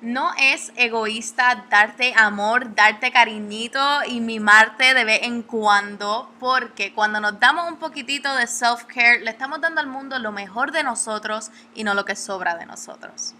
No 0.00 0.30
es 0.38 0.72
egoísta 0.76 1.64
darte 1.70 2.14
amor, 2.16 2.72
darte 2.76 3.10
cariñito 3.10 3.80
y 4.06 4.20
mimarte 4.20 4.94
de 4.94 5.04
vez 5.04 5.22
en 5.24 5.42
cuando, 5.42 6.30
porque 6.38 6.94
cuando 6.94 7.18
nos 7.18 7.40
damos 7.40 7.68
un 7.68 7.78
poquitito 7.78 8.32
de 8.36 8.46
self-care, 8.46 9.24
le 9.24 9.30
estamos 9.30 9.60
dando 9.60 9.80
al 9.80 9.88
mundo 9.88 10.16
lo 10.20 10.30
mejor 10.30 10.70
de 10.70 10.84
nosotros 10.84 11.50
y 11.74 11.82
no 11.82 11.94
lo 11.94 12.04
que 12.04 12.14
sobra 12.14 12.54
de 12.56 12.66
nosotros. 12.66 13.34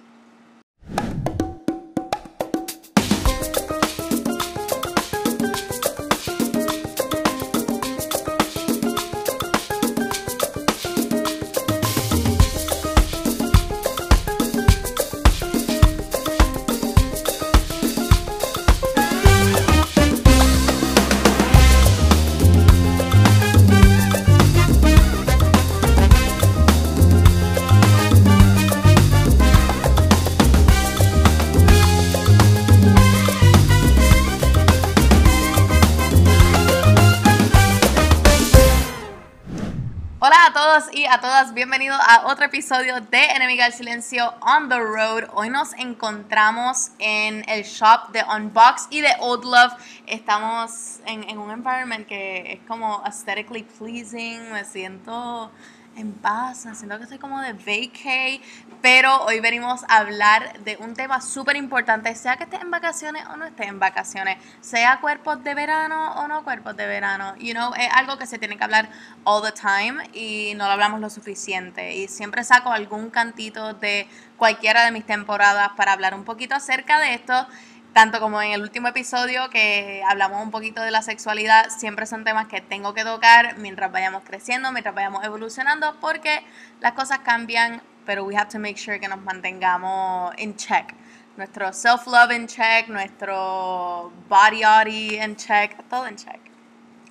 Y 40.92 41.06
a 41.06 41.20
todas, 41.20 41.55
bienvenidos 41.55 41.98
a 42.01 42.27
otro 42.27 42.47
episodio 42.47 43.01
de 43.01 43.24
Enemiga 43.34 43.65
del 43.65 43.73
Silencio 43.73 44.34
on 44.41 44.69
the 44.69 44.79
Road. 44.79 45.24
Hoy 45.34 45.51
nos 45.51 45.73
encontramos 45.74 46.91
en 46.98 47.45
el 47.48 47.65
shop 47.65 48.10
de 48.12 48.23
Unbox 48.24 48.87
y 48.91 49.01
de 49.01 49.10
Old 49.20 49.45
Love. 49.45 49.73
Estamos 50.07 51.01
en, 51.07 51.29
en 51.29 51.38
un 51.38 51.51
environment 51.51 52.07
que 52.07 52.52
es 52.52 52.60
como 52.66 53.02
aesthetically 53.04 53.65
pleasing, 53.65 54.52
me 54.52 54.65
siento 54.65 55.51
en 55.99 56.13
paz, 56.13 56.66
siento 56.74 56.96
que 56.96 57.04
estoy 57.04 57.18
como 57.18 57.41
de 57.41 57.52
vacay, 57.52 58.41
pero 58.80 59.24
hoy 59.24 59.41
venimos 59.41 59.85
a 59.88 59.99
hablar 59.99 60.60
de 60.60 60.77
un 60.77 60.95
tema 60.95 61.21
súper 61.21 61.57
importante, 61.57 62.15
sea 62.15 62.37
que 62.37 62.45
estés 62.45 62.63
en 62.63 62.71
vacaciones 62.71 63.27
o 63.27 63.37
no 63.37 63.45
estés 63.45 63.66
en 63.66 63.80
vacaciones, 63.80 64.38
sea 64.60 65.00
cuerpos 65.00 65.42
de 65.42 65.54
verano 65.54 66.12
o 66.14 66.28
no 66.28 66.44
cuerpos 66.44 66.76
de 66.76 66.86
verano, 66.86 67.34
you 67.38 67.52
know, 67.52 67.72
es 67.74 67.88
algo 67.92 68.16
que 68.16 68.26
se 68.26 68.38
tiene 68.38 68.56
que 68.56 68.64
hablar 68.64 68.88
all 69.24 69.42
the 69.42 69.52
time 69.52 70.08
y 70.12 70.54
no 70.54 70.66
lo 70.66 70.72
hablamos 70.72 71.00
lo 71.00 71.10
suficiente. 71.10 71.96
Y 71.96 72.08
siempre 72.08 72.44
saco 72.44 72.70
algún 72.70 73.10
cantito 73.10 73.74
de 73.74 74.08
cualquiera 74.36 74.84
de 74.84 74.92
mis 74.92 75.04
temporadas 75.04 75.70
para 75.76 75.92
hablar 75.92 76.14
un 76.14 76.24
poquito 76.24 76.54
acerca 76.54 77.00
de 77.00 77.14
esto 77.14 77.46
tanto 77.92 78.20
como 78.20 78.41
en 78.41 78.53
el 78.53 78.62
último 78.62 78.89
episodio 78.89 79.50
que 79.50 80.03
hablamos 80.08 80.42
un 80.42 80.50
poquito 80.50 80.83
de 80.83 80.91
la 80.91 81.03
sexualidad, 81.03 81.69
siempre 81.70 82.06
son 82.06 82.25
temas 82.25 82.47
que 82.47 82.61
tengo 82.61 82.94
que 82.94 83.05
tocar 83.05 83.58
mientras 83.58 83.91
vayamos 83.91 84.22
creciendo, 84.25 84.70
mientras 84.72 84.94
vayamos 84.94 85.25
evolucionando, 85.25 85.97
porque 86.00 86.44
las 86.81 86.92
cosas 86.92 87.20
cambian, 87.20 87.83
pero 88.06 88.25
we 88.25 88.36
have 88.36 88.50
to 88.50 88.59
make 88.59 88.77
sure 88.77 89.00
que 89.00 89.09
nos 89.09 89.20
mantengamos 89.20 90.33
en 90.39 90.56
check. 90.56 90.94
Nuestro 91.36 91.72
self-love 91.72 92.33
en 92.33 92.47
check, 92.47 92.89
nuestro 92.89 94.12
body 94.28 95.19
en 95.19 95.36
check, 95.36 95.77
todo 95.89 96.06
en 96.06 96.16
check. 96.16 96.41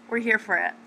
We're 0.09 0.23
here 0.23 0.39
for 0.39 0.57
it. 0.57 0.86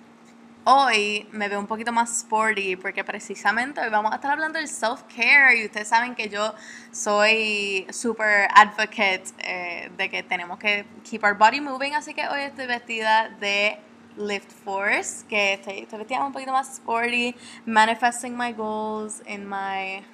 Hoy 0.64 1.26
me 1.32 1.48
veo 1.48 1.58
un 1.58 1.66
poquito 1.66 1.90
más 1.90 2.18
sporty 2.18 2.76
porque 2.76 3.02
precisamente 3.02 3.80
hoy 3.80 3.88
vamos 3.88 4.12
a 4.12 4.16
estar 4.16 4.30
hablando 4.30 4.58
del 4.58 4.68
self-care 4.68 5.56
y 5.56 5.64
ustedes 5.64 5.88
saben 5.88 6.14
que 6.14 6.28
yo 6.28 6.54
soy 6.92 7.86
super 7.90 8.46
advocate 8.54 9.24
eh, 9.38 9.90
de 9.96 10.10
que 10.10 10.22
tenemos 10.22 10.58
que 10.58 10.84
keep 11.02 11.24
our 11.24 11.34
body 11.34 11.62
moving, 11.62 11.94
así 11.94 12.12
que 12.12 12.28
hoy 12.28 12.42
estoy 12.42 12.66
vestida 12.66 13.30
de 13.40 13.78
Lift 14.18 14.52
Force, 14.52 15.24
que 15.26 15.54
estoy, 15.54 15.78
estoy 15.78 16.00
vestida 16.00 16.26
un 16.26 16.32
poquito 16.34 16.52
más 16.52 16.74
sporty, 16.74 17.34
manifesting 17.64 18.36
my 18.36 18.52
goals 18.52 19.22
in 19.26 19.48
my 19.48 20.04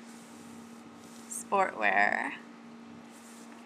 sportwear 1.29 2.47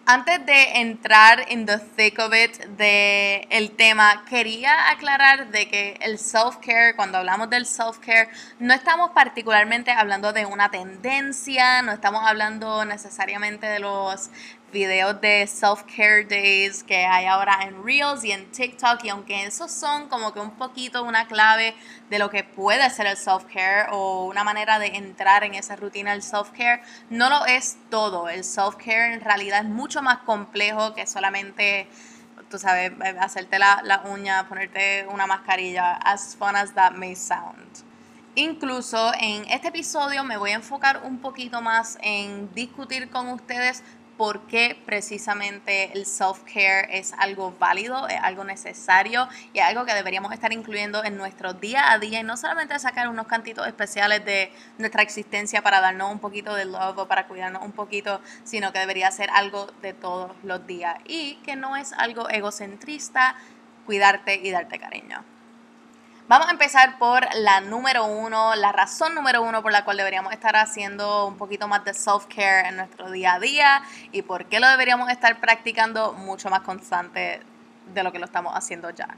antes 0.05 0.45
de 0.45 0.79
entrar 0.79 1.45
en 1.49 1.65
the 1.65 1.77
thick 1.77 2.19
of 2.19 2.33
it 2.33 2.57
de 2.77 3.47
el 3.49 3.71
tema, 3.71 4.25
quería 4.29 4.89
aclarar 4.89 5.51
de 5.51 5.67
que 5.67 5.97
el 6.01 6.17
self-care, 6.17 6.95
cuando 6.95 7.17
hablamos 7.17 7.49
del 7.49 7.65
self-care, 7.65 8.29
no 8.59 8.73
estamos 8.73 9.11
particularmente 9.11 9.91
hablando 9.91 10.33
de 10.33 10.45
una 10.45 10.69
tendencia, 10.69 11.81
no 11.81 11.91
estamos 11.91 12.23
hablando 12.25 12.83
necesariamente 12.85 13.67
de 13.67 13.79
los 13.79 14.29
videos 14.71 15.19
de 15.21 15.45
self-care 15.47 16.25
days 16.27 16.83
que 16.83 17.05
hay 17.05 17.25
ahora 17.25 17.59
en 17.63 17.83
Reels 17.83 18.23
y 18.23 18.31
en 18.31 18.49
TikTok 18.51 19.03
y 19.03 19.09
aunque 19.09 19.45
esos 19.45 19.71
son 19.71 20.07
como 20.07 20.33
que 20.33 20.39
un 20.39 20.51
poquito 20.51 21.03
una 21.03 21.27
clave 21.27 21.75
de 22.09 22.19
lo 22.19 22.29
que 22.29 22.43
puede 22.43 22.89
ser 22.89 23.07
el 23.07 23.17
self-care 23.17 23.87
o 23.91 24.25
una 24.25 24.43
manera 24.43 24.79
de 24.79 24.87
entrar 24.87 25.43
en 25.43 25.53
esa 25.55 25.75
rutina 25.75 26.11
del 26.11 26.23
self-care, 26.23 26.81
no 27.09 27.29
lo 27.29 27.45
es 27.45 27.77
todo. 27.89 28.29
El 28.29 28.43
self-care 28.43 29.13
en 29.13 29.21
realidad 29.21 29.59
es 29.59 29.69
mucho 29.69 30.01
más 30.01 30.19
complejo 30.19 30.93
que 30.93 31.05
solamente 31.05 31.87
tú 32.49 32.59
sabes, 32.59 32.91
hacerte 33.19 33.59
la, 33.59 33.81
la 33.83 34.01
uña, 34.01 34.47
ponerte 34.47 35.05
una 35.07 35.25
mascarilla, 35.25 35.93
as 35.93 36.35
fun 36.35 36.55
as 36.55 36.73
that 36.73 36.91
may 36.91 37.15
sound. 37.15 37.91
Incluso 38.35 39.11
en 39.19 39.45
este 39.49 39.69
episodio 39.69 40.23
me 40.23 40.37
voy 40.37 40.51
a 40.51 40.55
enfocar 40.55 41.01
un 41.03 41.17
poquito 41.19 41.61
más 41.61 41.97
en 42.01 42.53
discutir 42.53 43.09
con 43.09 43.27
ustedes 43.27 43.83
por 44.21 44.41
qué 44.41 44.79
precisamente 44.85 45.93
el 45.93 46.05
self-care 46.05 46.87
es 46.91 47.11
algo 47.17 47.55
válido, 47.57 48.07
es 48.07 48.19
algo 48.21 48.43
necesario 48.43 49.27
y 49.51 49.61
algo 49.61 49.83
que 49.83 49.95
deberíamos 49.95 50.31
estar 50.31 50.53
incluyendo 50.53 51.03
en 51.03 51.17
nuestro 51.17 51.53
día 51.55 51.91
a 51.91 51.97
día 51.97 52.19
y 52.19 52.23
no 52.23 52.37
solamente 52.37 52.77
sacar 52.77 53.07
unos 53.07 53.25
cantitos 53.25 53.65
especiales 53.65 54.23
de 54.23 54.51
nuestra 54.77 55.01
existencia 55.01 55.63
para 55.63 55.81
darnos 55.81 56.11
un 56.11 56.19
poquito 56.19 56.53
de 56.53 56.65
love 56.65 56.99
o 56.99 57.07
para 57.07 57.25
cuidarnos 57.25 57.63
un 57.63 57.71
poquito, 57.71 58.21
sino 58.43 58.71
que 58.71 58.77
debería 58.77 59.09
ser 59.09 59.31
algo 59.31 59.65
de 59.81 59.93
todos 59.93 60.33
los 60.43 60.67
días 60.67 60.97
y 61.05 61.37
que 61.37 61.55
no 61.55 61.75
es 61.75 61.91
algo 61.93 62.29
egocentrista 62.29 63.35
cuidarte 63.87 64.35
y 64.35 64.51
darte 64.51 64.77
cariño. 64.77 65.25
Vamos 66.31 66.47
a 66.47 66.51
empezar 66.51 66.97
por 66.97 67.27
la 67.35 67.59
número 67.59 68.05
uno, 68.05 68.55
la 68.55 68.71
razón 68.71 69.13
número 69.13 69.41
uno 69.41 69.61
por 69.61 69.73
la 69.73 69.83
cual 69.83 69.97
deberíamos 69.97 70.31
estar 70.31 70.55
haciendo 70.55 71.27
un 71.27 71.35
poquito 71.35 71.67
más 71.67 71.83
de 71.83 71.93
self-care 71.93 72.69
en 72.69 72.77
nuestro 72.77 73.11
día 73.11 73.33
a 73.33 73.39
día 73.41 73.81
y 74.13 74.21
por 74.21 74.45
qué 74.45 74.61
lo 74.61 74.69
deberíamos 74.69 75.09
estar 75.09 75.41
practicando 75.41 76.13
mucho 76.13 76.49
más 76.49 76.61
constante 76.61 77.41
de 77.93 78.03
lo 78.03 78.13
que 78.13 78.19
lo 78.19 78.23
estamos 78.23 78.53
haciendo 78.55 78.91
ya. 78.91 79.09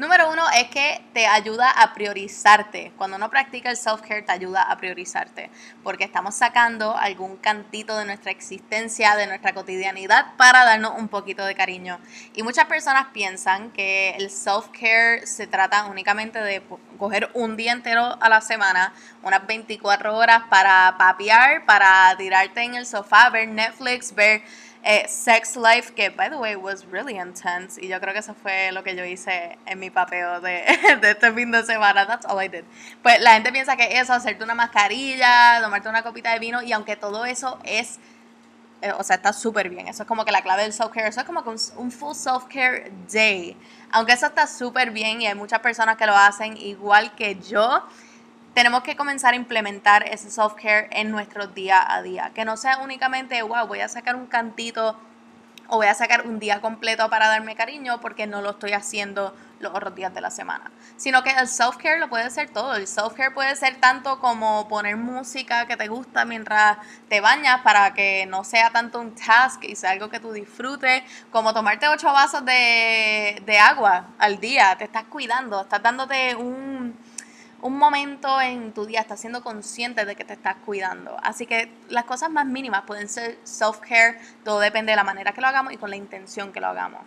Número 0.00 0.30
uno 0.30 0.44
es 0.56 0.70
que 0.70 1.02
te 1.12 1.26
ayuda 1.26 1.70
a 1.70 1.92
priorizarte. 1.92 2.90
Cuando 2.96 3.18
uno 3.18 3.28
practica 3.28 3.68
el 3.68 3.76
self-care 3.76 4.22
te 4.22 4.32
ayuda 4.32 4.62
a 4.62 4.78
priorizarte, 4.78 5.50
porque 5.82 6.04
estamos 6.04 6.34
sacando 6.34 6.96
algún 6.96 7.36
cantito 7.36 7.94
de 7.98 8.06
nuestra 8.06 8.30
existencia, 8.30 9.14
de 9.16 9.26
nuestra 9.26 9.52
cotidianidad, 9.52 10.36
para 10.38 10.64
darnos 10.64 10.94
un 10.96 11.08
poquito 11.08 11.44
de 11.44 11.54
cariño. 11.54 12.00
Y 12.34 12.42
muchas 12.42 12.64
personas 12.64 13.08
piensan 13.12 13.72
que 13.72 14.12
el 14.12 14.30
self-care 14.30 15.26
se 15.26 15.46
trata 15.46 15.84
únicamente 15.84 16.38
de 16.38 16.62
coger 16.98 17.28
un 17.34 17.58
día 17.58 17.72
entero 17.72 18.16
a 18.22 18.30
la 18.30 18.40
semana, 18.40 18.94
unas 19.22 19.46
24 19.46 20.16
horas 20.16 20.44
para 20.48 20.96
papear, 20.96 21.66
para 21.66 22.16
tirarte 22.16 22.62
en 22.62 22.74
el 22.74 22.86
sofá, 22.86 23.28
ver 23.28 23.48
Netflix, 23.48 24.14
ver 24.14 24.44
eh, 24.82 25.06
Sex 25.08 25.56
Life, 25.56 25.92
que 25.94 26.10
by 26.10 26.30
the 26.30 26.36
way 26.36 26.56
was 26.56 26.86
really 26.86 27.18
intense. 27.18 27.78
Y 27.80 27.88
yo 27.88 28.00
creo 28.00 28.14
que 28.14 28.20
eso 28.20 28.34
fue 28.34 28.72
lo 28.72 28.82
que 28.82 28.96
yo 28.96 29.04
hice 29.04 29.58
en 29.66 29.78
mi 29.78 29.90
papeo 29.90 30.40
de, 30.40 30.64
de 31.00 31.10
este 31.10 31.32
fin 31.32 31.50
de 31.50 31.62
semana. 31.64 32.06
That's 32.06 32.26
all 32.26 32.42
I 32.42 32.48
did. 32.48 32.64
Pues 33.02 33.20
la 33.20 33.34
gente 33.34 33.52
piensa 33.52 33.76
que 33.76 33.98
eso, 33.98 34.12
hacerte 34.12 34.42
una 34.42 34.54
mascarilla, 34.54 35.60
tomarte 35.62 35.88
una 35.88 36.02
copita 36.02 36.32
de 36.32 36.38
vino, 36.38 36.62
y 36.62 36.72
aunque 36.72 36.96
todo 36.96 37.24
eso 37.24 37.58
es. 37.64 37.98
Eh, 38.82 38.92
o 38.92 39.02
sea, 39.02 39.16
está 39.16 39.34
súper 39.34 39.68
bien. 39.68 39.88
Eso 39.88 40.04
es 40.04 40.08
como 40.08 40.24
que 40.24 40.32
la 40.32 40.40
clave 40.40 40.62
del 40.62 40.72
self-care. 40.72 41.08
Eso 41.08 41.20
es 41.20 41.26
como 41.26 41.40
un, 41.40 41.56
un 41.76 41.92
full 41.92 42.14
self-care 42.14 42.90
day. 43.12 43.54
Aunque 43.92 44.14
eso 44.14 44.26
está 44.26 44.46
súper 44.46 44.90
bien 44.90 45.20
y 45.20 45.26
hay 45.26 45.34
muchas 45.34 45.60
personas 45.60 45.98
que 45.98 46.06
lo 46.06 46.16
hacen 46.16 46.56
igual 46.56 47.14
que 47.14 47.38
yo 47.40 47.84
tenemos 48.54 48.82
que 48.82 48.96
comenzar 48.96 49.34
a 49.34 49.36
implementar 49.36 50.08
ese 50.08 50.30
self-care 50.30 50.88
en 50.90 51.10
nuestro 51.10 51.46
día 51.46 51.84
a 51.86 52.02
día. 52.02 52.30
Que 52.34 52.44
no 52.44 52.56
sea 52.56 52.78
únicamente, 52.78 53.40
wow, 53.42 53.66
voy 53.66 53.80
a 53.80 53.88
sacar 53.88 54.16
un 54.16 54.26
cantito 54.26 54.96
o 55.68 55.76
voy 55.76 55.86
a 55.86 55.94
sacar 55.94 56.26
un 56.26 56.40
día 56.40 56.60
completo 56.60 57.08
para 57.08 57.28
darme 57.28 57.54
cariño 57.54 58.00
porque 58.00 58.26
no 58.26 58.42
lo 58.42 58.50
estoy 58.50 58.72
haciendo 58.72 59.34
los 59.60 59.72
otros 59.72 59.94
días 59.94 60.12
de 60.12 60.20
la 60.20 60.30
semana. 60.30 60.70
Sino 60.96 61.22
que 61.22 61.30
el 61.30 61.46
self-care 61.46 62.00
lo 62.00 62.08
puede 62.08 62.28
ser 62.30 62.50
todo. 62.50 62.74
El 62.74 62.88
self-care 62.88 63.32
puede 63.32 63.54
ser 63.54 63.76
tanto 63.76 64.18
como 64.18 64.66
poner 64.68 64.96
música 64.96 65.66
que 65.66 65.76
te 65.76 65.86
gusta 65.86 66.24
mientras 66.24 66.78
te 67.08 67.20
bañas 67.20 67.60
para 67.60 67.94
que 67.94 68.26
no 68.26 68.42
sea 68.42 68.70
tanto 68.70 69.00
un 69.00 69.14
task 69.14 69.62
y 69.64 69.76
sea 69.76 69.90
algo 69.90 70.08
que 70.08 70.18
tú 70.18 70.32
disfrutes, 70.32 71.04
como 71.30 71.54
tomarte 71.54 71.86
ocho 71.88 72.12
vasos 72.12 72.44
de, 72.44 73.40
de 73.46 73.58
agua 73.58 74.06
al 74.18 74.40
día. 74.40 74.74
Te 74.76 74.84
estás 74.84 75.04
cuidando, 75.04 75.60
estás 75.60 75.82
dándote 75.82 76.34
un 76.34 76.69
un 77.62 77.76
momento 77.76 78.40
en 78.40 78.72
tu 78.72 78.86
día 78.86 79.00
estás 79.00 79.20
siendo 79.20 79.42
consciente 79.42 80.04
de 80.04 80.16
que 80.16 80.24
te 80.24 80.32
estás 80.32 80.56
cuidando. 80.64 81.16
Así 81.22 81.46
que 81.46 81.72
las 81.88 82.04
cosas 82.04 82.30
más 82.30 82.46
mínimas 82.46 82.82
pueden 82.82 83.08
ser 83.08 83.38
self-care, 83.44 84.18
todo 84.44 84.60
depende 84.60 84.92
de 84.92 84.96
la 84.96 85.04
manera 85.04 85.32
que 85.32 85.40
lo 85.40 85.46
hagamos 85.46 85.72
y 85.72 85.76
con 85.76 85.90
la 85.90 85.96
intención 85.96 86.52
que 86.52 86.60
lo 86.60 86.68
hagamos. 86.68 87.02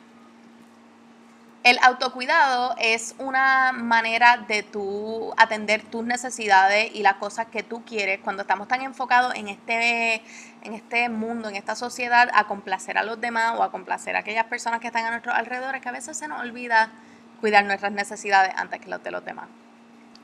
El 1.63 1.79
autocuidado 1.81 2.75
es 2.77 3.15
una 3.19 3.71
manera 3.71 4.35
de 4.35 4.63
tú 4.63 5.33
atender 5.37 5.81
tus 5.81 6.03
necesidades 6.03 6.93
y 6.93 7.03
las 7.03 7.15
cosas 7.15 7.47
que 7.47 7.63
tú 7.63 7.85
quieres 7.85 8.19
cuando 8.19 8.41
estamos 8.41 8.67
tan 8.67 8.81
enfocados 8.81 9.33
en 9.35 9.47
este, 9.47 10.15
en 10.61 10.73
este 10.73 11.07
mundo, 11.07 11.47
en 11.47 11.55
esta 11.55 11.75
sociedad, 11.75 12.29
a 12.33 12.47
complacer 12.47 12.97
a 12.97 13.03
los 13.03 13.21
demás 13.21 13.57
o 13.57 13.63
a 13.63 13.71
complacer 13.71 14.17
a 14.17 14.19
aquellas 14.19 14.45
personas 14.47 14.81
que 14.81 14.87
están 14.87 15.05
a 15.05 15.11
nuestro 15.11 15.31
alrededor, 15.31 15.79
que 15.79 15.87
a 15.87 15.93
veces 15.93 16.17
se 16.17 16.27
nos 16.27 16.41
olvida 16.41 16.91
cuidar 17.39 17.63
nuestras 17.63 17.93
necesidades 17.93 18.53
antes 18.57 18.81
que 18.81 18.89
las 18.89 19.01
de 19.01 19.11
los 19.11 19.23
demás. 19.23 19.47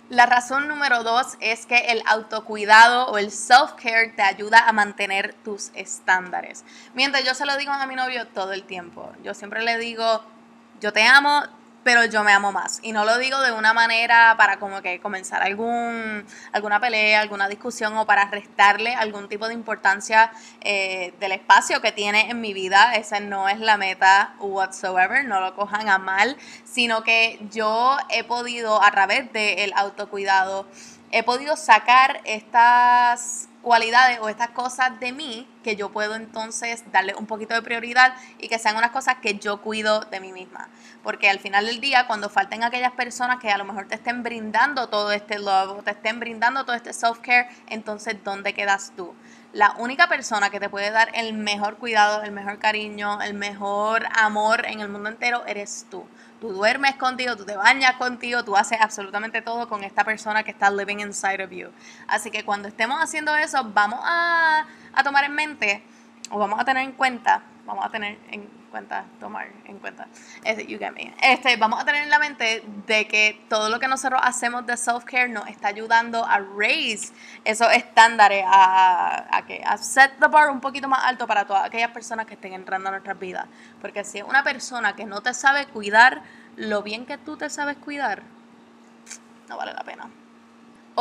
La 0.09 0.25
razón 0.25 0.67
número 0.67 1.03
dos 1.03 1.37
es 1.39 1.67
que 1.67 1.77
el 1.91 2.01
autocuidado 2.07 3.09
o 3.09 3.19
el 3.19 3.29
self-care 3.29 4.15
te 4.15 4.23
ayuda 4.23 4.67
a 4.67 4.73
mantener 4.73 5.35
tus 5.43 5.69
estándares. 5.75 6.65
Mientras 6.95 7.23
yo 7.23 7.35
se 7.35 7.45
lo 7.45 7.55
digo 7.57 7.71
a 7.71 7.85
mi 7.85 7.95
novio 7.95 8.25
todo 8.27 8.53
el 8.53 8.63
tiempo. 8.63 9.13
Yo 9.23 9.35
siempre 9.35 9.61
le 9.61 9.77
digo, 9.77 10.23
yo 10.81 10.91
te 10.93 11.03
amo, 11.03 11.43
pero 11.89 12.05
yo 12.05 12.23
me 12.23 12.31
amo 12.31 12.51
más. 12.51 12.79
Y 12.83 12.91
no 12.91 13.03
lo 13.03 13.17
digo 13.17 13.41
de 13.41 13.51
una 13.51 13.73
manera 13.73 14.35
para 14.37 14.59
como 14.59 14.79
que 14.83 14.99
comenzar 14.99 15.41
algún, 15.41 16.23
alguna 16.51 16.79
pelea, 16.79 17.19
alguna 17.19 17.49
discusión 17.49 17.97
o 17.97 18.05
para 18.05 18.25
restarle 18.25 18.93
algún 18.93 19.27
tipo 19.27 19.47
de 19.47 19.55
importancia 19.55 20.31
eh, 20.61 21.15
del 21.19 21.31
espacio 21.31 21.81
que 21.81 21.91
tiene 21.91 22.29
en 22.29 22.41
mi 22.41 22.53
vida. 22.53 22.93
Esa 22.93 23.19
no 23.19 23.49
es 23.49 23.59
la 23.59 23.77
meta 23.77 24.35
whatsoever, 24.37 25.25
no 25.25 25.41
lo 25.41 25.55
cojan 25.55 25.89
a 25.89 25.97
mal, 25.97 26.37
sino 26.63 27.01
que 27.01 27.39
yo 27.49 27.97
he 28.09 28.23
podido 28.23 28.83
a 28.83 28.91
través 28.91 29.33
del 29.33 29.73
autocuidado, 29.75 30.67
he 31.11 31.23
podido 31.23 31.57
sacar 31.57 32.21
estas 32.23 33.49
cualidades 33.61 34.19
o 34.21 34.29
estas 34.29 34.49
cosas 34.49 34.99
de 34.99 35.11
mí 35.11 35.47
que 35.63 35.75
yo 35.75 35.89
puedo 35.91 36.15
entonces 36.15 36.83
darle 36.91 37.13
un 37.15 37.25
poquito 37.25 37.53
de 37.53 37.61
prioridad 37.61 38.13
y 38.37 38.47
que 38.47 38.57
sean 38.57 38.77
unas 38.77 38.91
cosas 38.91 39.17
que 39.21 39.37
yo 39.37 39.61
cuido 39.61 40.01
de 40.01 40.19
mí 40.19 40.31
misma. 40.31 40.69
Porque 41.03 41.29
al 41.29 41.39
final 41.39 41.65
del 41.65 41.81
día, 41.81 42.07
cuando 42.07 42.29
falten 42.29 42.63
aquellas 42.63 42.93
personas 42.93 43.39
que 43.39 43.49
a 43.51 43.57
lo 43.57 43.65
mejor 43.65 43.87
te 43.87 43.95
estén 43.95 44.23
brindando 44.23 44.87
todo 44.87 45.11
este 45.11 45.39
love, 45.39 45.83
te 45.83 45.91
estén 45.91 46.19
brindando 46.19 46.65
todo 46.65 46.75
este 46.75 46.91
self-care, 46.91 47.49
entonces 47.67 48.15
¿dónde 48.23 48.53
quedas 48.53 48.93
tú? 48.95 49.13
La 49.51 49.73
única 49.77 50.07
persona 50.07 50.49
que 50.49 50.59
te 50.59 50.69
puede 50.69 50.91
dar 50.91 51.09
el 51.13 51.33
mejor 51.33 51.77
cuidado, 51.77 52.21
el 52.23 52.31
mejor 52.31 52.59
cariño, 52.59 53.21
el 53.21 53.33
mejor 53.33 54.07
amor 54.13 54.65
en 54.65 54.79
el 54.79 54.89
mundo 54.89 55.09
entero 55.09 55.43
eres 55.45 55.85
tú 55.89 56.05
tú 56.39 56.51
duermes 56.53 56.95
contigo, 56.95 57.35
tú 57.35 57.45
te 57.45 57.55
bañas 57.55 57.93
contigo, 57.93 58.43
tú 58.43 58.55
haces 58.55 58.79
absolutamente 58.81 59.41
todo 59.41 59.67
con 59.67 59.83
esta 59.83 60.03
persona 60.03 60.43
que 60.43 60.51
está 60.51 60.69
living 60.71 60.99
inside 60.99 61.43
of 61.43 61.51
you. 61.51 61.69
Así 62.07 62.31
que 62.31 62.43
cuando 62.43 62.67
estemos 62.67 63.01
haciendo 63.01 63.35
eso, 63.35 63.63
vamos 63.73 63.99
a, 64.03 64.65
tomar 65.03 65.23
en 65.23 65.33
mente, 65.33 65.83
o 66.31 66.39
vamos 66.39 66.59
a 66.59 66.65
tener 66.65 66.83
en 66.83 66.91
cuenta, 66.91 67.41
vamos 67.69 67.85
a 67.85 67.89
tener 67.89 68.17
en 68.31 68.47
cuenta, 68.71 69.05
tomar 69.19 69.47
en 69.65 69.77
cuenta, 69.77 70.07
este, 70.43 70.65
you 70.65 70.79
get 70.79 70.91
me. 70.91 71.13
Este, 71.21 71.55
vamos 71.55 71.79
a 71.81 71.85
tener 71.85 72.03
en 72.03 72.09
la 72.09 72.19
mente 72.19 72.63
de 72.87 73.07
que 73.07 73.45
todo 73.47 73.69
lo 73.69 73.79
que 73.79 73.87
nosotros 73.87 74.19
hacemos 74.23 74.65
de 74.65 74.75
self-care 74.75 75.29
nos 75.29 75.47
está 75.47 75.67
ayudando 75.67 76.25
a 76.25 76.39
raise 76.39 77.13
esos 77.45 77.71
estándares, 77.71 78.43
a, 78.47 79.37
a, 79.37 79.45
que, 79.45 79.61
a 79.63 79.77
set 79.77 80.11
the 80.19 80.27
bar 80.27 80.49
un 80.49 80.59
poquito 80.59 80.87
más 80.87 81.03
alto 81.03 81.27
para 81.27 81.45
todas 81.45 81.65
aquellas 81.65 81.91
personas 81.91 82.25
que 82.25 82.33
estén 82.33 82.53
entrando 82.53 82.89
a 82.89 82.91
nuestras 82.91 83.19
vidas. 83.19 83.45
Porque 83.81 84.03
si 84.03 84.17
es 84.17 84.23
una 84.23 84.43
persona 84.43 84.95
que 84.95 85.05
no 85.05 85.21
te 85.21 85.33
sabe 85.33 85.67
cuidar 85.67 86.23
lo 86.55 86.81
bien 86.81 87.05
que 87.05 87.17
tú 87.17 87.37
te 87.37 87.49
sabes 87.49 87.77
cuidar, 87.77 88.23
no 89.47 89.57
vale 89.57 89.73
la 89.73 89.83
pena. 89.83 90.09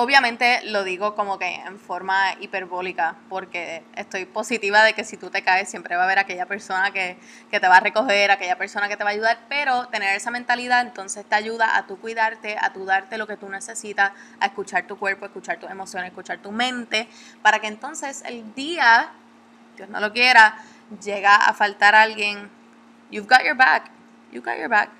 Obviamente 0.00 0.60
lo 0.66 0.84
digo 0.84 1.16
como 1.16 1.40
que 1.40 1.56
en 1.56 1.80
forma 1.80 2.34
hiperbólica, 2.38 3.16
porque 3.28 3.82
estoy 3.96 4.26
positiva 4.26 4.84
de 4.84 4.92
que 4.92 5.02
si 5.02 5.16
tú 5.16 5.28
te 5.28 5.42
caes 5.42 5.68
siempre 5.68 5.96
va 5.96 6.02
a 6.02 6.04
haber 6.04 6.20
aquella 6.20 6.46
persona 6.46 6.92
que, 6.92 7.18
te 7.50 7.58
va 7.66 7.78
a 7.78 7.80
recoger, 7.80 8.30
aquella 8.30 8.56
persona 8.56 8.88
que 8.88 8.96
te 8.96 9.02
va 9.02 9.10
a 9.10 9.12
ayudar, 9.14 9.40
pero 9.48 9.88
tener 9.88 10.14
esa 10.14 10.30
mentalidad 10.30 10.82
entonces 10.82 11.26
te 11.28 11.34
ayuda 11.34 11.76
a 11.76 11.88
tú 11.88 11.98
cuidarte, 11.98 12.56
a 12.60 12.72
tú 12.72 12.84
darte 12.84 13.18
lo 13.18 13.26
que 13.26 13.36
tú 13.36 13.48
necesitas, 13.48 14.12
a 14.38 14.46
escuchar 14.46 14.86
tu 14.86 14.96
cuerpo, 14.96 15.26
escuchar 15.26 15.58
tus 15.58 15.68
emociones, 15.68 16.10
escuchar 16.10 16.38
tu 16.38 16.52
mente, 16.52 17.08
para 17.42 17.58
que 17.58 17.66
entonces 17.66 18.22
el 18.24 18.54
día, 18.54 19.10
Dios 19.76 19.88
no 19.88 19.98
lo 19.98 20.12
quiera, 20.12 20.58
llega 21.02 21.34
a 21.34 21.52
faltar 21.54 21.96
alguien, 21.96 22.48
you've 23.10 23.28
got 23.28 23.42
your 23.42 23.56
back, 23.56 23.90
you've 24.30 24.48
got 24.48 24.60
your 24.60 24.68
back. 24.68 24.97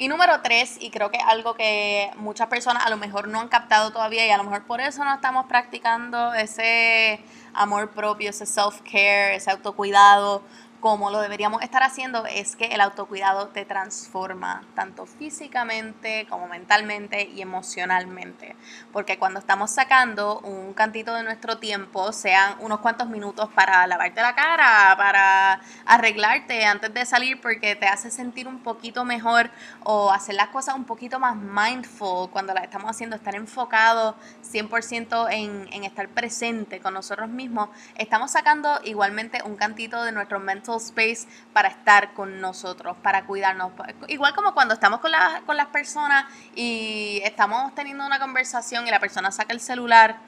Y 0.00 0.08
número 0.08 0.40
tres, 0.40 0.78
y 0.80 0.88
creo 0.88 1.10
que 1.10 1.18
algo 1.18 1.52
que 1.52 2.10
muchas 2.16 2.46
personas 2.46 2.86
a 2.86 2.88
lo 2.88 2.96
mejor 2.96 3.28
no 3.28 3.38
han 3.38 3.48
captado 3.48 3.90
todavía 3.90 4.26
y 4.26 4.30
a 4.30 4.38
lo 4.38 4.44
mejor 4.44 4.64
por 4.64 4.80
eso 4.80 5.04
no 5.04 5.12
estamos 5.12 5.44
practicando 5.44 6.32
ese 6.32 7.20
amor 7.52 7.90
propio, 7.90 8.30
ese 8.30 8.46
self-care, 8.46 9.34
ese 9.34 9.50
autocuidado, 9.50 10.42
como 10.80 11.10
lo 11.10 11.20
deberíamos 11.20 11.62
estar 11.62 11.82
haciendo 11.82 12.24
es 12.26 12.56
que 12.56 12.66
el 12.66 12.80
autocuidado 12.80 13.48
te 13.48 13.64
transforma 13.64 14.62
tanto 14.74 15.04
físicamente 15.04 16.26
como 16.28 16.48
mentalmente 16.48 17.24
y 17.24 17.42
emocionalmente. 17.42 18.56
Porque 18.92 19.18
cuando 19.18 19.40
estamos 19.40 19.70
sacando 19.70 20.40
un 20.40 20.72
cantito 20.72 21.14
de 21.14 21.22
nuestro 21.22 21.58
tiempo, 21.58 22.12
sean 22.12 22.54
unos 22.60 22.80
cuantos 22.80 23.08
minutos 23.08 23.48
para 23.54 23.86
lavarte 23.86 24.22
la 24.22 24.34
cara, 24.34 24.94
para 24.96 25.60
arreglarte 25.84 26.64
antes 26.64 26.92
de 26.94 27.04
salir 27.04 27.40
porque 27.40 27.76
te 27.76 27.86
hace 27.86 28.10
sentir 28.10 28.48
un 28.48 28.62
poquito 28.62 29.04
mejor 29.04 29.50
o 29.84 30.10
hacer 30.10 30.34
las 30.34 30.48
cosas 30.48 30.74
un 30.74 30.84
poquito 30.84 31.18
más 31.18 31.36
mindful 31.36 32.30
cuando 32.30 32.54
las 32.54 32.64
estamos 32.64 32.90
haciendo, 32.90 33.16
estar 33.16 33.34
enfocados 33.34 34.14
100% 34.50 35.28
en, 35.30 35.68
en 35.72 35.84
estar 35.84 36.08
presente 36.08 36.80
con 36.80 36.94
nosotros 36.94 37.28
mismos, 37.28 37.68
estamos 37.96 38.30
sacando 38.30 38.80
igualmente 38.84 39.42
un 39.44 39.56
cantito 39.56 40.02
de 40.04 40.12
nuestro 40.12 40.40
mental 40.40 40.69
space 40.76 41.26
para 41.52 41.68
estar 41.68 42.14
con 42.14 42.40
nosotros, 42.40 42.96
para 43.02 43.24
cuidarnos. 43.24 43.72
Igual 44.08 44.34
como 44.34 44.54
cuando 44.54 44.74
estamos 44.74 45.00
con, 45.00 45.12
con 45.46 45.56
las 45.56 45.66
personas 45.68 46.26
y 46.54 47.20
estamos 47.24 47.74
teniendo 47.74 48.06
una 48.06 48.18
conversación 48.18 48.86
y 48.86 48.90
la 48.90 49.00
persona 49.00 49.30
saca 49.30 49.52
el 49.52 49.60
celular 49.60 50.18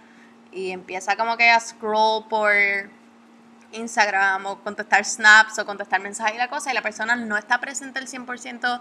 y 0.52 0.70
empieza 0.70 1.16
como 1.16 1.36
que 1.36 1.50
a 1.50 1.60
scroll 1.60 2.28
por 2.28 2.52
Instagram 3.72 4.46
o 4.46 4.58
contestar 4.60 5.04
snaps 5.04 5.58
o 5.58 5.66
contestar 5.66 6.00
mensajes 6.00 6.34
y 6.34 6.38
la 6.38 6.48
cosa 6.48 6.70
y 6.70 6.74
la 6.74 6.82
persona 6.82 7.16
no 7.16 7.36
está 7.36 7.58
presente 7.58 7.98
el 7.98 8.06
100% 8.06 8.80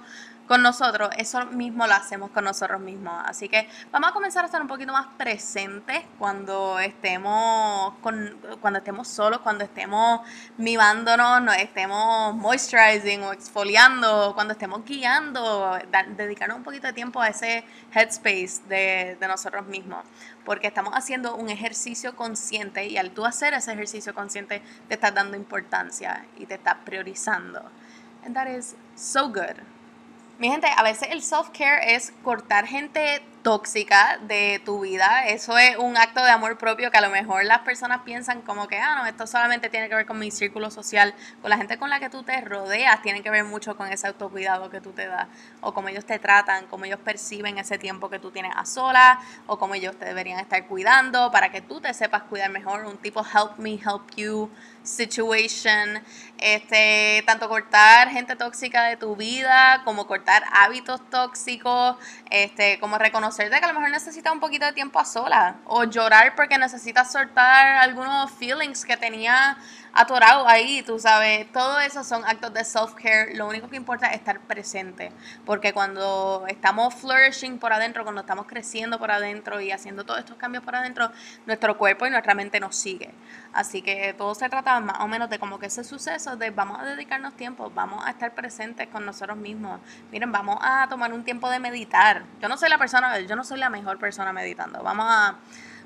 con 0.51 0.63
nosotros, 0.63 1.12
eso 1.18 1.45
mismo 1.45 1.88
lo 1.88 1.94
hacemos 1.94 2.30
con 2.31 2.44
nosotros 2.44 2.81
mismos. 2.81 3.24
Así 3.25 3.48
que 3.48 3.69
vamos 3.89 4.09
a 4.09 4.13
comenzar 4.13 4.44
a 4.44 4.48
estar 4.48 4.62
un 4.62 4.68
poquito 4.68 4.92
más 4.92 5.07
presentes 5.18 6.03
cuando 6.19 6.77
estemos, 6.77 7.94
con, 8.01 8.38
cuando 8.59 8.80
estemos 8.80 9.07
solos, 9.07 9.39
cuando 9.39 9.63
estemos 9.63 10.19
mimándonos, 10.57 11.42
no 11.42 11.53
estemos 11.53 12.36
moisturizing 12.36 13.24
o 13.24 13.31
exfoliando, 13.31 14.33
cuando 14.35 14.52
estemos 14.52 14.83
guiando, 14.83 15.80
dedicarnos 16.18 16.57
un 16.57 16.64
poquito 16.64 16.87
de 16.87 16.92
tiempo 16.92 17.21
a 17.21 17.30
ese 17.30 17.64
headspace 17.94 18.61
de, 18.68 19.16
de 19.18 19.28
nosotros 19.30 19.66
mismos. 19.68 20.04
Porque 20.44 20.68
estamos 20.68 20.94
haciendo 20.95 21.37
un 21.37 21.47
ejercicio 21.49 22.18
consciente 22.18 22.87
y 22.87 22.97
al 22.97 23.11
tú 23.11 23.26
hacer 23.26 23.54
ese 23.54 23.71
ejercicio 23.71 24.14
consciente 24.14 24.61
te 24.90 24.95
estás 24.95 25.14
dando 25.14 25.37
importancia 25.37 26.26
y 26.35 26.45
te 26.45 26.56
estás 26.56 26.76
priorizando. 26.83 27.64
And 28.26 28.35
that 28.35 28.47
is 28.47 28.76
so 28.97 29.30
good. 29.30 29.70
Mi 30.42 30.50
gente, 30.50 30.66
a 30.76 30.81
veces 30.81 31.10
el 31.12 31.21
self-care 31.21 31.94
es 31.94 32.14
cortar 32.24 32.66
gente 32.66 33.21
tóxica 33.42 34.19
de 34.21 34.62
tu 34.64 34.81
vida. 34.81 35.28
Eso 35.28 35.57
es 35.57 35.78
un 35.78 35.98
acto 35.98 36.24
de 36.24 36.31
amor 36.31 36.57
propio 36.57 36.92
que 36.92 36.98
a 36.98 37.02
lo 37.02 37.10
mejor 37.10 37.44
las 37.45 37.60
personas 37.60 38.02
piensan 38.02 38.42
como 38.42 38.68
que, 38.68 38.78
ah, 38.78 38.95
no, 38.95 39.06
esto 39.06 39.28
solamente 39.28 39.69
tiene 39.69 39.90
que 39.90 39.95
ver 39.95 40.06
con 40.06 40.19
mi 40.19 40.31
círculo 40.31 40.69
social, 40.69 41.14
con 41.42 41.50
la 41.50 41.57
gente 41.57 41.78
con 41.78 41.90
la 41.90 42.00
que 42.00 42.10
tú 42.10 42.24
te 42.24 42.40
rodeas, 42.42 43.02
tiene 43.02 43.24
que 43.24 43.30
ver 43.30 43.44
mucho 43.44 43.76
con 43.76 43.88
ese 43.88 44.07
autocuidado 44.07 44.69
que 44.69 44.81
tú 44.81 44.92
te 44.92 45.07
das, 45.07 45.28
o 45.62 45.74
cómo 45.74 45.90
ellos 45.90 46.06
te 46.06 46.19
tratan, 46.19 46.68
cómo 46.68 46.86
ellos 46.86 47.00
perciben 47.00 47.57
ese 47.57 47.78
tiempo 47.78 48.10
que 48.10 48.19
tú 48.19 48.31
tienes 48.31 48.54
a 48.56 48.66
solas, 48.66 49.18
o 49.48 49.57
cómo 49.57 49.76
ellos 49.76 49.98
te 49.98 50.06
deberían 50.06 50.40
estar 50.40 50.68
cuidando 50.68 51.31
para 51.31 51.52
que 51.52 51.62
tú 51.62 51.81
te 51.81 51.94
sepas 51.94 52.24
cuidar 52.24 52.50
mejor, 52.50 52.86
un 52.86 52.98
tipo 52.98 53.21
help 53.21 53.57
me, 53.57 53.74
help 53.74 54.10
you 54.16 54.50
situation, 54.83 56.02
este, 56.40 57.24
tanto 57.28 57.48
cortar 57.48 58.10
gente 58.10 58.36
tóxica 58.36 58.86
de 58.86 58.98
tu 58.98 59.16
vida, 59.16 59.81
como 59.86 60.07
cortar 60.07 60.44
hábitos 60.52 61.07
tóxicos, 61.10 61.98
este, 62.30 62.80
como 62.80 62.98
reconocer 62.98 63.31
de 63.38 63.50
que 63.50 63.66
a 63.66 63.68
lo 63.68 63.73
mejor 63.73 63.90
necesitas 63.90 64.33
un 64.33 64.40
poquito 64.40 64.66
de 64.66 64.73
tiempo 64.73 65.00
a 65.00 65.06
sola 65.06 65.56
o 65.66 65.85
llorar 65.85 66.35
porque 66.35 66.57
necesitas 66.57 67.11
soltar 67.11 67.66
algunos 67.78 68.30
feelings 68.31 68.83
que 68.83 68.97
tenía 68.97 69.57
atorado 69.94 70.48
ahí, 70.48 70.83
tú 70.83 71.00
sabes. 71.00 71.52
Todo 71.52 71.80
eso 71.80 72.04
son 72.04 72.24
actos 72.26 72.54
de 72.54 72.62
self-care. 72.62 73.36
Lo 73.36 73.48
único 73.48 73.69
que 73.69 73.76
importa 73.76 74.07
es 74.07 74.16
estar 74.16 74.40
presente. 74.42 75.12
Porque 75.45 75.74
cuando 75.74 76.45
estamos 76.48 76.94
flourishing 76.95 77.60
por 77.60 77.74
adentro, 77.74 78.04
cuando 78.04 78.21
estamos 78.21 78.45
creciendo 78.48 79.00
por 79.00 79.12
adentro 79.12 79.62
y 79.62 79.71
haciendo 79.71 80.04
todos 80.06 80.19
estos 80.19 80.38
cambios 80.38 80.64
por 80.64 80.76
adentro, 80.76 81.12
nuestro 81.45 81.78
cuerpo 81.78 82.06
y 82.07 82.10
nuestra 82.10 82.33
mente 82.33 82.60
nos 82.60 82.76
sigue. 82.76 83.14
Así 83.54 83.81
que 83.81 84.14
todo 84.14 84.33
se 84.36 84.48
trata 84.50 84.80
más 84.80 85.00
o 85.00 85.07
menos 85.07 85.30
de 85.30 85.40
como 85.40 85.60
que 85.60 85.66
ese 85.68 85.83
suceso 85.83 86.38
de 86.38 86.52
vamos 86.52 86.80
a 86.80 86.86
dedicarnos 86.86 87.36
tiempo, 87.36 87.71
vamos 87.74 88.06
a 88.06 88.12
estar 88.12 88.33
presentes 88.33 88.88
con 88.88 89.06
nosotros 89.06 89.38
mismos. 89.38 89.80
Miren, 90.12 90.31
vamos 90.31 90.57
a 90.62 90.88
tomar 90.90 91.14
un 91.14 91.24
tiempo 91.24 91.50
de 91.50 91.60
meditar. 91.60 92.24
Yo 92.42 92.48
no 92.48 92.57
soy 92.57 92.69
la 92.69 92.78
persona, 92.78 93.19
yo 93.19 93.36
no 93.36 93.44
soy 93.44 93.60
la 93.60 93.69
mejor 93.69 93.98
persona 94.00 94.31
meditando. 94.33 94.81
Vamos 94.83 95.06
a 95.10 95.36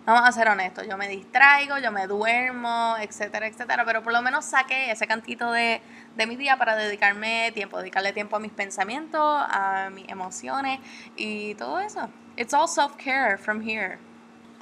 vamos 0.06 0.28
a 0.28 0.32
ser 0.32 0.48
honestos, 0.48 0.88
yo 0.88 0.98
me 0.98 1.08
distraigo, 1.08 1.78
yo 1.80 1.92
me 1.92 2.08
duermo, 2.08 2.96
etcétera, 3.00 3.48
etcétera, 3.48 3.84
pero 3.86 4.04
por 4.04 4.14
lo 4.14 4.22
menos 4.22 4.46
saqué 4.46 4.92
ese 4.92 5.08
cantito 5.08 5.52
de, 5.52 5.82
de 6.16 6.28
mi 6.28 6.36
día 6.36 6.58
para 6.58 6.76
dedicarme 6.76 7.52
tiempo, 7.54 7.80
dedicarle 7.80 8.14
tiempo 8.14 8.36
a 8.36 8.40
mis 8.40 8.52
pensamientos, 8.52 9.22
a 9.22 9.90
mis 9.92 10.08
emociones 10.10 10.80
y 11.16 11.56
todo 11.56 11.80
eso. 11.80 12.10
It's 12.38 12.54
all 12.54 12.68
self-care 12.68 13.38
from 13.38 13.62
here. 13.62 13.98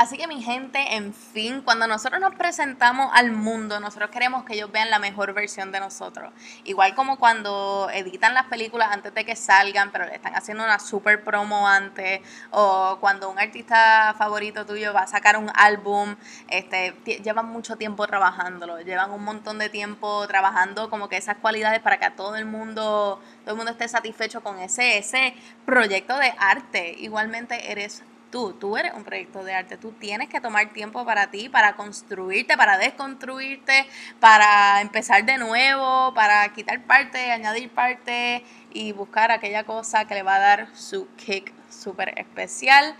Así 0.03 0.17
que 0.17 0.27
mi 0.27 0.41
gente, 0.41 0.97
en 0.97 1.13
fin, 1.13 1.61
cuando 1.61 1.87
nosotros 1.87 2.19
nos 2.19 2.35
presentamos 2.35 3.09
al 3.13 3.31
mundo, 3.31 3.79
nosotros 3.79 4.09
queremos 4.09 4.43
que 4.43 4.55
ellos 4.55 4.69
vean 4.69 4.89
la 4.89 4.99
mejor 4.99 5.33
versión 5.33 5.71
de 5.71 5.79
nosotros. 5.79 6.33
Igual 6.65 6.93
como 6.93 7.17
cuando 7.17 7.89
editan 7.89 8.33
las 8.33 8.47
películas 8.47 8.89
antes 8.91 9.13
de 9.13 9.23
que 9.23 9.37
salgan, 9.37 9.93
pero 9.93 10.05
le 10.05 10.15
están 10.15 10.35
haciendo 10.35 10.65
una 10.65 10.77
super 10.79 11.23
promo 11.23 11.69
antes, 11.69 12.19
o 12.51 12.97
cuando 12.99 13.29
un 13.29 13.39
artista 13.39 14.13
favorito 14.17 14.65
tuyo 14.65 14.91
va 14.91 15.03
a 15.03 15.07
sacar 15.07 15.37
un 15.37 15.49
álbum, 15.55 16.17
este, 16.49 16.93
llevan 17.23 17.45
mucho 17.45 17.77
tiempo 17.77 18.05
trabajándolo, 18.05 18.81
llevan 18.81 19.09
un 19.11 19.23
montón 19.23 19.57
de 19.57 19.69
tiempo 19.69 20.27
trabajando 20.27 20.89
como 20.89 21.07
que 21.07 21.15
esas 21.15 21.37
cualidades 21.37 21.79
para 21.79 21.97
que 21.97 22.03
a 22.03 22.15
todo 22.17 22.35
el 22.35 22.45
mundo, 22.45 23.21
todo 23.45 23.51
el 23.51 23.55
mundo 23.55 23.71
esté 23.71 23.87
satisfecho 23.87 24.43
con 24.43 24.59
ese, 24.59 24.97
ese 24.97 25.33
proyecto 25.65 26.17
de 26.17 26.33
arte. 26.37 26.93
Igualmente 26.99 27.71
eres 27.71 28.03
tú, 28.33 28.53
tú 28.53 28.77
eres 28.77 28.93
un 28.95 29.03
proyecto 29.03 29.43
de 29.43 29.53
arte, 29.53 29.77
tú 29.77 29.91
tienes 29.91 30.27
que 30.27 30.41
tomar 30.41 30.73
tiempo 30.73 31.05
para 31.05 31.29
ti, 31.29 31.49
para 31.49 31.75
construirte, 31.75 32.57
para 32.57 32.79
desconstruirte, 32.79 33.85
para 34.19 34.81
empezar 34.81 35.23
de 35.23 35.37
nuevo, 35.37 36.15
para 36.15 36.51
quitar 36.51 36.81
parte, 36.81 37.31
añadir 37.31 37.69
parte 37.69 38.43
y 38.71 38.91
buscar 38.91 39.29
aquella 39.29 39.65
cosa 39.65 40.05
que 40.05 40.15
le 40.15 40.23
va 40.23 40.37
a 40.37 40.39
dar 40.39 40.75
su 40.75 41.07
kick 41.15 41.53
súper 41.69 42.17
especial. 42.17 42.95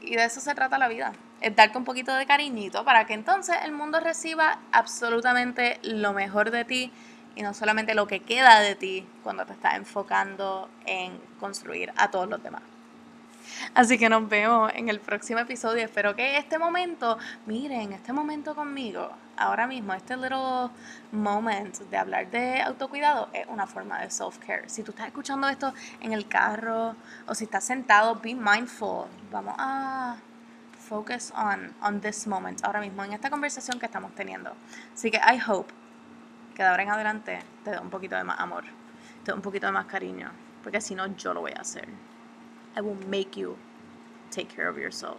Y 0.00 0.16
de 0.16 0.24
eso 0.24 0.40
se 0.40 0.54
trata 0.54 0.78
la 0.78 0.88
vida, 0.88 1.12
es 1.42 1.54
darte 1.54 1.76
un 1.76 1.84
poquito 1.84 2.14
de 2.14 2.24
cariñito 2.24 2.82
para 2.82 3.04
que 3.04 3.12
entonces 3.12 3.56
el 3.64 3.72
mundo 3.72 4.00
reciba 4.00 4.60
absolutamente 4.72 5.78
lo 5.82 6.14
mejor 6.14 6.50
de 6.50 6.64
ti 6.64 6.90
y 7.36 7.42
no 7.42 7.52
solamente 7.52 7.94
lo 7.94 8.06
que 8.06 8.20
queda 8.20 8.60
de 8.60 8.76
ti 8.76 9.06
cuando 9.22 9.44
te 9.44 9.52
estás 9.52 9.74
enfocando 9.74 10.70
en 10.86 11.18
construir 11.38 11.92
a 11.98 12.10
todos 12.10 12.30
los 12.30 12.42
demás. 12.42 12.62
Así 13.74 13.98
que 13.98 14.08
nos 14.08 14.28
vemos 14.28 14.72
en 14.74 14.88
el 14.88 15.00
próximo 15.00 15.40
episodio. 15.40 15.84
Espero 15.84 16.14
que 16.14 16.36
este 16.36 16.58
momento, 16.58 17.18
miren, 17.46 17.92
este 17.92 18.12
momento 18.12 18.54
conmigo, 18.54 19.10
ahora 19.36 19.66
mismo, 19.66 19.94
este 19.94 20.16
little 20.16 20.70
moment 21.12 21.76
de 21.78 21.96
hablar 21.96 22.30
de 22.30 22.60
autocuidado 22.62 23.28
es 23.32 23.46
una 23.46 23.66
forma 23.66 24.00
de 24.00 24.10
self-care. 24.10 24.68
Si 24.68 24.82
tú 24.82 24.90
estás 24.90 25.06
escuchando 25.06 25.48
esto 25.48 25.72
en 26.00 26.12
el 26.12 26.28
carro 26.28 26.96
o 27.26 27.34
si 27.34 27.44
estás 27.44 27.64
sentado, 27.64 28.16
be 28.16 28.34
mindful. 28.34 29.06
Vamos 29.30 29.54
a 29.58 30.16
focus 30.90 31.32
on, 31.36 31.72
on 31.82 32.00
this 32.00 32.26
moment, 32.26 32.64
ahora 32.64 32.80
mismo, 32.80 33.04
en 33.04 33.12
esta 33.12 33.30
conversación 33.30 33.78
que 33.78 33.86
estamos 33.86 34.12
teniendo. 34.14 34.52
Así 34.92 35.10
que 35.10 35.18
I 35.18 35.40
hope 35.46 35.72
que 36.54 36.64
de 36.64 36.68
ahora 36.68 36.82
en 36.82 36.90
adelante 36.90 37.38
te 37.64 37.70
dé 37.70 37.78
un 37.78 37.90
poquito 37.90 38.16
de 38.16 38.24
más 38.24 38.40
amor, 38.40 38.64
te 39.24 39.30
dé 39.30 39.34
un 39.34 39.40
poquito 39.40 39.66
de 39.66 39.72
más 39.72 39.86
cariño, 39.86 40.32
porque 40.64 40.80
si 40.80 40.96
no, 40.96 41.06
yo 41.16 41.32
lo 41.32 41.42
voy 41.42 41.52
a 41.52 41.60
hacer. 41.60 41.88
I 42.76 42.80
will 42.80 42.96
make 43.08 43.36
you 43.36 43.58
take 44.30 44.48
care 44.48 44.68
of 44.68 44.78
yourself. 44.78 45.18